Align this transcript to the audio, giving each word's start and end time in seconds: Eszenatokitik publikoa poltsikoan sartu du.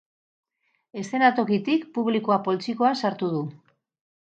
Eszenatokitik 1.01 1.85
publikoa 1.99 2.41
poltsikoan 2.49 3.01
sartu 3.05 3.33
du. 3.37 3.47